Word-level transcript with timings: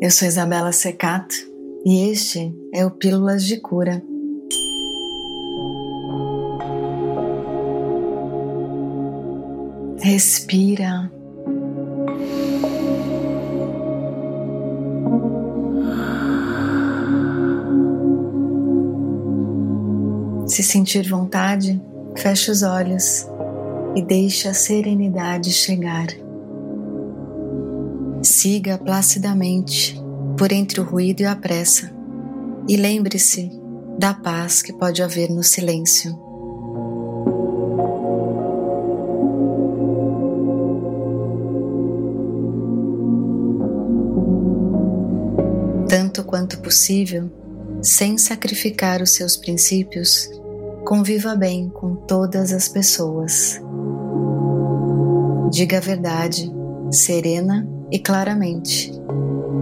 Eu 0.00 0.12
sou 0.12 0.28
Isabela 0.28 0.70
Secato 0.70 1.34
e 1.84 2.08
este 2.08 2.54
é 2.72 2.86
o 2.86 2.90
Pílulas 2.92 3.44
de 3.44 3.56
Cura. 3.56 4.00
Respira. 10.00 11.10
Se 20.46 20.62
sentir 20.62 21.08
vontade, 21.08 21.82
feche 22.16 22.52
os 22.52 22.62
olhos 22.62 23.26
e 23.96 24.02
deixe 24.02 24.46
a 24.46 24.54
serenidade 24.54 25.50
chegar. 25.50 26.06
Siga 28.22 28.76
placidamente 28.76 29.96
por 30.36 30.50
entre 30.50 30.80
o 30.80 30.84
ruído 30.84 31.20
e 31.20 31.26
a 31.26 31.36
pressa 31.36 31.92
e 32.68 32.76
lembre-se 32.76 33.50
da 33.98 34.12
paz 34.12 34.60
que 34.60 34.72
pode 34.72 35.02
haver 35.02 35.30
no 35.30 35.42
silêncio. 35.42 36.18
Tanto 45.88 46.22
quanto 46.24 46.58
possível, 46.60 47.30
sem 47.80 48.18
sacrificar 48.18 49.00
os 49.00 49.14
seus 49.14 49.36
princípios, 49.36 50.28
conviva 50.84 51.34
bem 51.34 51.68
com 51.68 51.94
todas 51.94 52.52
as 52.52 52.68
pessoas. 52.68 53.60
Diga 55.50 55.78
a 55.78 55.80
verdade, 55.80 56.52
serena 56.90 57.77
e 57.90 57.98
claramente, 57.98 58.92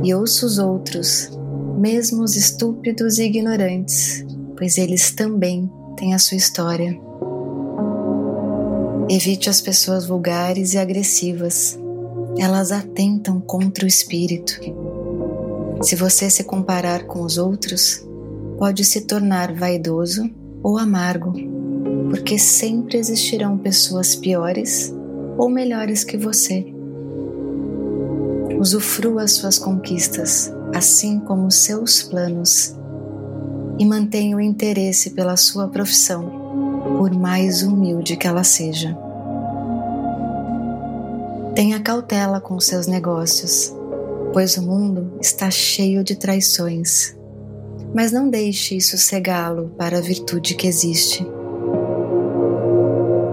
e 0.02 0.14
ouça 0.14 0.46
os 0.46 0.58
outros, 0.58 1.30
mesmo 1.76 2.22
os 2.22 2.36
estúpidos 2.36 3.18
e 3.18 3.24
ignorantes, 3.24 4.24
pois 4.56 4.78
eles 4.78 5.10
também 5.12 5.70
têm 5.96 6.14
a 6.14 6.18
sua 6.18 6.36
história. 6.36 6.98
Evite 9.08 9.48
as 9.48 9.60
pessoas 9.60 10.06
vulgares 10.06 10.74
e 10.74 10.78
agressivas, 10.78 11.78
elas 12.38 12.72
atentam 12.72 13.40
contra 13.40 13.84
o 13.84 13.88
espírito. 13.88 14.60
Se 15.82 15.94
você 15.94 16.28
se 16.28 16.42
comparar 16.42 17.04
com 17.04 17.22
os 17.22 17.38
outros, 17.38 18.04
pode 18.58 18.84
se 18.84 19.02
tornar 19.02 19.54
vaidoso 19.54 20.28
ou 20.62 20.78
amargo, 20.78 21.32
porque 22.10 22.38
sempre 22.38 22.98
existirão 22.98 23.56
pessoas 23.56 24.16
piores 24.16 24.92
ou 25.38 25.48
melhores 25.48 26.02
que 26.02 26.16
você. 26.16 26.75
Usufrua 28.58 29.28
suas 29.28 29.58
conquistas, 29.58 30.50
assim 30.74 31.20
como 31.20 31.50
seus 31.50 32.02
planos, 32.02 32.74
e 33.78 33.84
mantenha 33.84 34.34
o 34.34 34.40
interesse 34.40 35.10
pela 35.10 35.36
sua 35.36 35.68
profissão, 35.68 36.24
por 36.96 37.12
mais 37.12 37.62
humilde 37.62 38.16
que 38.16 38.26
ela 38.26 38.42
seja. 38.42 38.96
Tenha 41.54 41.78
cautela 41.80 42.40
com 42.40 42.58
seus 42.58 42.86
negócios, 42.86 43.74
pois 44.32 44.56
o 44.56 44.62
mundo 44.62 45.12
está 45.20 45.50
cheio 45.50 46.02
de 46.02 46.16
traições. 46.16 47.14
Mas 47.94 48.10
não 48.10 48.28
deixe 48.28 48.76
isso 48.76 48.96
cegá-lo 48.96 49.70
para 49.76 49.98
a 49.98 50.02
virtude 50.02 50.54
que 50.54 50.66
existe. 50.66 51.26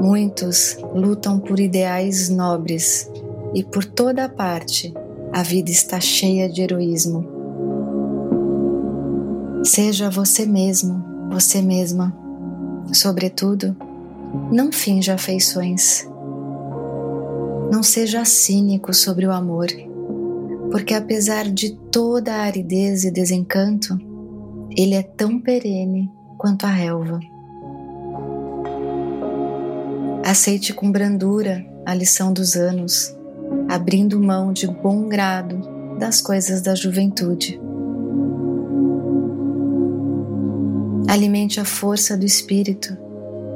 Muitos 0.02 0.78
lutam 0.94 1.40
por 1.40 1.62
ideais 1.62 2.28
nobres 2.28 3.10
e 3.54 3.64
por 3.64 3.86
toda 3.86 4.26
a 4.26 4.30
parte 4.30 4.94
a 5.34 5.42
vida 5.42 5.72
está 5.72 6.00
cheia 6.00 6.48
de 6.48 6.62
heroísmo. 6.62 7.26
Seja 9.66 10.08
você 10.08 10.46
mesmo, 10.46 11.04
você 11.32 11.60
mesma. 11.60 12.16
Sobretudo, 12.94 13.76
não 14.52 14.72
finja 14.72 15.16
afeições. 15.16 16.08
Não 17.72 17.82
seja 17.82 18.24
cínico 18.24 18.94
sobre 18.94 19.26
o 19.26 19.32
amor, 19.32 19.66
porque 20.70 20.94
apesar 20.94 21.50
de 21.50 21.76
toda 21.92 22.32
a 22.36 22.42
aridez 22.42 23.04
e 23.04 23.10
desencanto, 23.10 23.98
ele 24.78 24.94
é 24.94 25.02
tão 25.02 25.40
perene 25.40 26.12
quanto 26.38 26.68
a 26.68 26.70
relva. 26.70 27.20
Aceite 30.24 30.74
com 30.74 30.92
brandura 30.92 31.66
a 31.88 31.96
lição 31.96 32.32
dos 32.32 32.56
anos 32.56 33.18
abrindo 33.70 34.20
mão 34.20 34.54
de 34.54 34.68
bom 34.68 35.08
grado 35.08 35.98
das 35.98 36.22
coisas 36.22 36.62
da 36.62 36.76
juventude. 36.76 37.60
Alimente 41.08 41.60
a 41.60 41.66
força 41.66 42.18
do 42.18 42.26
espírito 42.26 42.98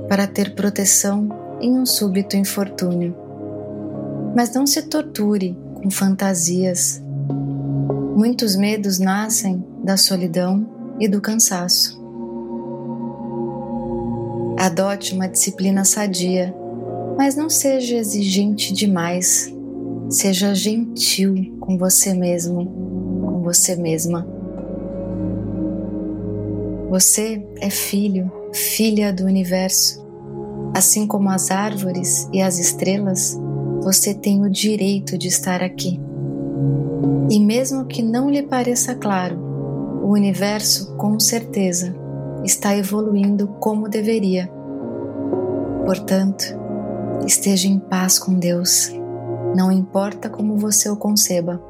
para 0.07 0.28
ter 0.28 0.56
proteção 0.56 1.30
em 1.59 1.78
um 1.78 1.86
súbito 1.86 2.38
infortúnio. 2.38 3.16
Mas 4.36 4.53
não 4.53 4.68
se 4.68 4.84
torture 4.84 5.57
com 5.75 5.90
fantasias. 5.90 7.02
Muitos 8.16 8.56
medos 8.56 9.00
nascem 9.00 9.63
da 9.84 9.97
solidão 9.97 10.68
e 11.00 11.07
do 11.07 11.22
cansaço. 11.22 12.02
Adote 14.57 15.13
uma 15.13 15.28
disciplina 15.28 15.86
sadia, 15.86 16.53
mas 17.18 17.36
não 17.36 17.50
seja 17.50 17.96
exigente 17.97 18.74
demais 18.74 19.56
Seja 20.09 20.56
gentil 20.56 21.57
com 21.59 21.78
você 21.78 22.13
mesmo, 22.13 22.66
com 22.66 23.41
você 23.41 23.75
mesma. 23.75 24.25
Você 26.90 27.45
é 27.59 27.69
filho, 27.69 28.31
filha 28.53 29.12
do 29.12 29.25
universo. 29.25 30.01
Assim 30.73 31.06
como 31.06 31.29
as 31.29 31.51
árvores 31.51 32.29
e 32.31 32.41
as 32.41 32.57
estrelas, 32.57 33.38
você 33.81 34.13
tem 34.13 34.41
o 34.45 34.50
direito 34.50 35.18
de 35.18 35.28
estar 35.28 35.62
aqui. 35.62 36.00
E 37.29 37.38
mesmo 37.38 37.84
que 37.85 38.01
não 38.01 38.29
lhe 38.29 38.44
pareça 38.44 38.95
claro, 38.95 39.38
o 40.03 40.12
universo 40.12 40.95
com 40.95 41.19
certeza 41.19 41.94
está 42.45 42.74
evoluindo 42.78 43.50
como 43.59 43.89
deveria. 43.89 44.50
Portanto, 45.85 46.45
esteja 47.25 47.68
em 47.68 47.78
paz 47.78 48.18
com 48.18 48.34
Deus 48.34 48.97
não 49.56 49.72
importa 49.72 50.30
como 50.30 50.58
você 50.58 50.90
o 50.90 50.96
conceba. 50.96 51.62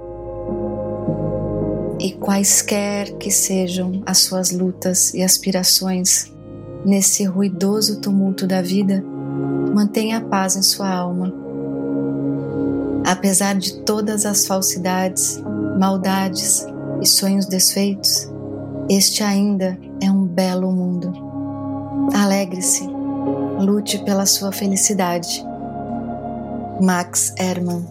E 2.00 2.12
quaisquer 2.14 3.12
que 3.18 3.32
sejam 3.32 4.04
as 4.06 4.20
suas 4.20 4.52
lutas 4.52 5.14
e 5.14 5.24
aspirações 5.24 6.32
nesse 6.86 7.24
ruidoso 7.26 8.00
tumulto 8.00 8.46
da 8.46 8.62
vida, 8.62 9.04
mantenha 9.74 10.18
a 10.18 10.22
paz 10.22 10.56
em 10.56 10.62
sua 10.62 10.90
alma. 10.90 11.34
Apesar 13.06 13.56
de 13.56 13.80
todas 13.80 14.26
as 14.26 14.46
falsidades, 14.46 15.42
maldades 15.80 16.66
e 17.02 17.06
sonhos 17.06 17.46
desfeitos, 17.46 18.30
este 18.90 19.24
ainda 19.24 19.78
é 20.02 20.12
um 20.12 20.26
belo 20.26 20.72
mundo. 20.72 21.12
Alegre-se, 22.14 22.88
lute 23.60 23.98
pela 24.04 24.26
sua 24.26 24.52
felicidade 24.52 25.46
Max 26.82 27.34
Hermann. 27.40 27.86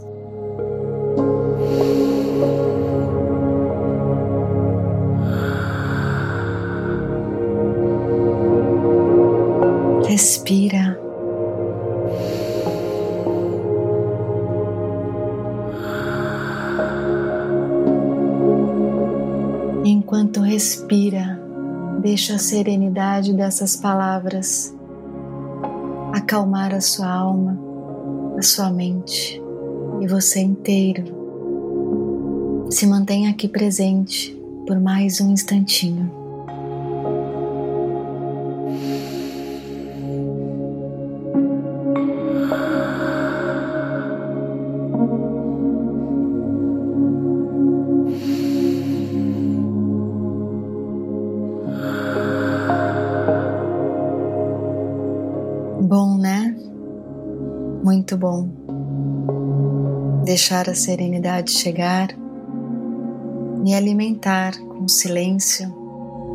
Respira. 10.07 10.97
Enquanto 19.85 20.41
respira, 20.41 21.41
deixa 22.01 22.37
a 22.37 22.39
serenidade 22.39 23.33
dessas 23.33 23.75
palavras 23.75 24.73
acalmar 26.13 26.73
a 26.73 26.81
sua 26.81 27.09
alma 27.09 27.66
a 28.37 28.43
sua 28.43 28.71
mente 28.71 29.41
e 30.01 30.07
você 30.07 30.41
inteiro. 30.41 31.05
Se 32.71 32.87
mantenha 32.87 33.31
aqui 33.31 33.49
presente 33.49 34.37
por 34.67 34.79
mais 34.79 35.21
um 35.21 35.33
instantinho. 35.33 36.16
Muito 58.17 58.19
bom. 58.19 58.49
Deixar 60.25 60.69
a 60.69 60.75
serenidade 60.75 61.53
chegar 61.53 62.09
e 63.65 63.73
alimentar 63.75 64.59
com 64.59 64.89
silêncio 64.89 65.73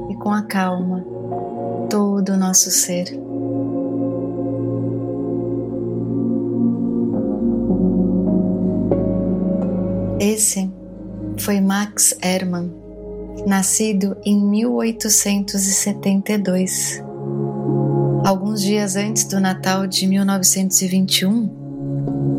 e 0.10 0.16
com 0.16 0.31
a 0.31 0.44
calma 0.44 1.06
todo 1.89 2.30
o 2.33 2.38
nosso 2.38 2.72
ser. 2.72 3.19
Esse 10.19 10.72
foi 11.39 11.60
Max 11.60 12.16
Hermann, 12.22 12.72
nascido 13.48 14.16
em 14.24 14.39
1872. 14.39 17.04
Alguns 18.24 18.62
dias 18.62 18.95
antes 18.95 19.25
do 19.25 19.39
Natal 19.39 19.88
de 19.88 20.06
1921, 20.07 21.61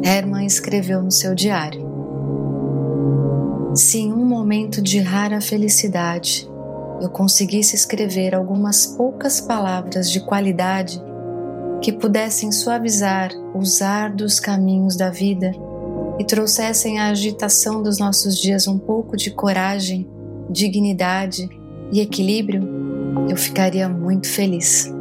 Hermann 0.02 0.46
escreveu 0.46 1.02
no 1.02 1.10
seu 1.10 1.34
diário: 1.34 1.86
Se 3.74 3.98
em 3.98 4.12
um 4.12 4.24
momento 4.24 4.82
de 4.82 4.98
rara 5.00 5.40
felicidade 5.40 6.50
eu 7.00 7.08
conseguisse 7.08 7.74
escrever 7.74 8.34
algumas 8.34 8.86
poucas 8.86 9.40
palavras 9.40 10.10
de 10.10 10.20
qualidade 10.20 11.02
que 11.80 11.92
pudessem 11.92 12.52
suavizar 12.52 13.32
os 13.54 13.82
árduos 13.82 14.38
caminhos 14.38 14.96
da 14.96 15.10
vida 15.10 15.50
e 16.18 16.24
trouxessem 16.24 17.00
à 17.00 17.08
agitação 17.08 17.82
dos 17.82 17.98
nossos 17.98 18.38
dias 18.38 18.68
um 18.68 18.78
pouco 18.78 19.16
de 19.16 19.30
coragem, 19.30 20.08
dignidade 20.48 21.48
e 21.90 22.00
equilíbrio, 22.00 22.62
eu 23.28 23.36
ficaria 23.36 23.88
muito 23.88 24.28
feliz. 24.28 24.92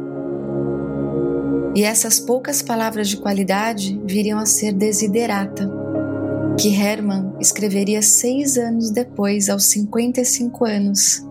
E 1.74 1.84
essas 1.84 2.20
poucas 2.20 2.60
palavras 2.60 3.08
de 3.08 3.16
qualidade 3.16 3.98
viriam 4.04 4.38
a 4.38 4.44
ser 4.44 4.72
Desiderata, 4.72 5.70
que 6.58 6.74
Hermann 6.74 7.32
escreveria 7.40 8.02
seis 8.02 8.58
anos 8.58 8.90
depois, 8.90 9.48
aos 9.48 9.64
55 9.64 10.64
anos. 10.66 11.26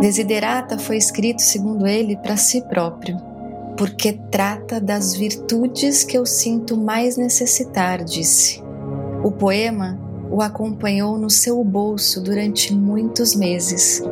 Desiderata 0.00 0.78
foi 0.78 0.98
escrito, 0.98 1.40
segundo 1.40 1.86
ele, 1.86 2.16
para 2.18 2.36
si 2.36 2.60
próprio, 2.62 3.16
porque 3.76 4.12
trata 4.30 4.78
das 4.78 5.14
virtudes 5.14 6.04
que 6.04 6.18
eu 6.18 6.26
sinto 6.26 6.76
mais 6.76 7.16
necessitar, 7.16 8.04
disse. 8.04 8.62
O 9.24 9.32
poema 9.32 9.98
o 10.30 10.42
acompanhou 10.42 11.16
no 11.16 11.30
seu 11.30 11.64
bolso 11.64 12.20
durante 12.22 12.74
muitos 12.74 13.34
meses 13.34 14.02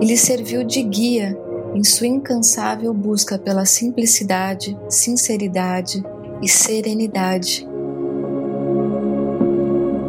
e 0.00 0.04
lhe 0.04 0.16
serviu 0.16 0.62
de 0.62 0.82
guia 0.82 1.38
em 1.74 1.82
sua 1.82 2.06
incansável 2.06 2.92
busca 2.92 3.38
pela 3.38 3.64
simplicidade, 3.64 4.78
sinceridade 4.88 6.02
e 6.42 6.48
serenidade. 6.48 7.66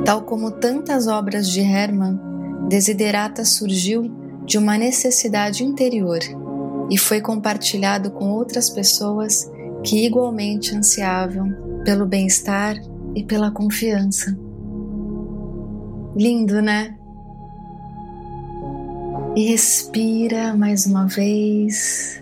Tal 0.06 0.24
como 0.24 0.51
tantas 0.51 1.07
obras 1.07 1.50
de 1.50 1.62
Hermann, 1.62 2.19
Desiderata 2.68 3.45
surgiu 3.45 4.12
de 4.45 4.57
uma 4.57 4.77
necessidade 4.77 5.63
interior 5.63 6.19
e 6.89 6.98
foi 6.98 7.21
compartilhado 7.21 8.12
com 8.12 8.30
outras 8.30 8.69
pessoas 8.69 9.50
que 9.83 10.06
igualmente 10.06 10.75
ansiavam 10.75 11.54
pelo 11.86 12.06
bem-estar 12.06 12.75
e 13.15 13.24
pela 13.24 13.51
confiança. 13.51 14.38
Lindo, 16.15 16.62
né? 16.62 16.98
E 19.35 19.45
respira 19.45 20.56
mais 20.56 20.85
uma 20.85 21.07
vez. 21.07 22.21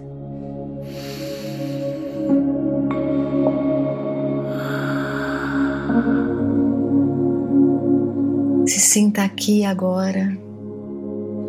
Se 8.66 8.80
sinta 8.80 9.24
aqui 9.24 9.66
agora. 9.66 10.38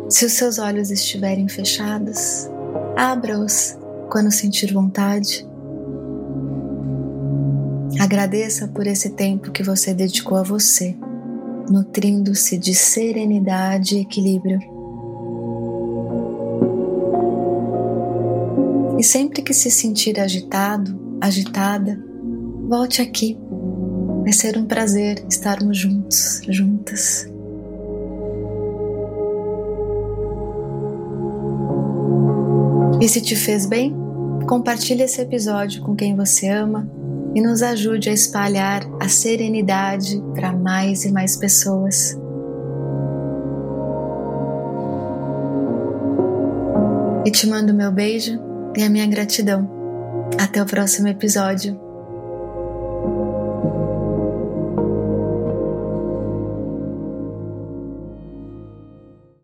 Se 0.09 0.25
os 0.25 0.33
seus 0.33 0.59
olhos 0.59 0.91
estiverem 0.91 1.47
fechados, 1.47 2.49
abra-os 2.97 3.77
quando 4.09 4.31
sentir 4.31 4.73
vontade. 4.73 5.47
Agradeça 8.01 8.67
por 8.67 8.85
esse 8.85 9.11
tempo 9.11 9.49
que 9.49 9.63
você 9.63 9.93
dedicou 9.93 10.37
a 10.37 10.43
você, 10.43 10.93
nutrindo-se 11.69 12.57
de 12.57 12.75
serenidade 12.75 13.95
e 13.95 14.01
equilíbrio. 14.01 14.72
E 19.03 19.05
sempre 19.05 19.41
que 19.41 19.53
se 19.53 19.69
sentir 19.69 20.17
agitado, 20.17 21.17
agitada, 21.19 22.01
volte 22.69 23.01
aqui. 23.01 23.37
Vai 24.21 24.31
ser 24.31 24.57
um 24.57 24.63
prazer 24.63 25.21
estarmos 25.29 25.77
juntos, 25.77 26.41
juntas. 26.47 27.29
E 33.01 33.09
se 33.09 33.19
te 33.19 33.35
fez 33.35 33.65
bem, 33.65 33.93
compartilhe 34.47 35.03
esse 35.03 35.19
episódio 35.19 35.81
com 35.81 35.93
quem 35.97 36.15
você 36.15 36.47
ama 36.47 36.89
e 37.35 37.41
nos 37.41 37.61
ajude 37.61 38.07
a 38.07 38.13
espalhar 38.13 38.83
a 39.01 39.09
serenidade 39.09 40.23
para 40.33 40.53
mais 40.53 41.03
e 41.03 41.11
mais 41.11 41.35
pessoas. 41.35 42.17
E 47.25 47.31
te 47.31 47.45
mando 47.47 47.73
meu 47.73 47.91
beijo 47.91 48.52
e 48.75 48.83
a 48.83 48.89
minha 48.89 49.07
gratidão. 49.07 49.69
Até 50.39 50.61
o 50.61 50.65
próximo 50.65 51.07
episódio. 51.07 51.92